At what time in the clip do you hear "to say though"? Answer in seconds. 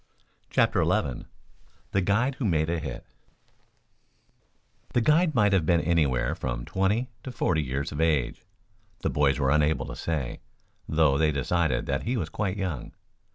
9.85-11.19